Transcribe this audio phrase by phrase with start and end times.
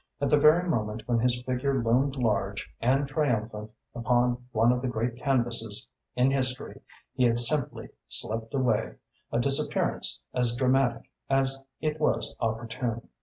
[0.19, 4.87] At the very moment when his figure loomed large and triumphant upon one of the
[4.87, 6.81] great canvasses in history,
[7.13, 8.95] he had simply slipped away,
[9.31, 13.09] a disappearance as dramatic as it was opportune.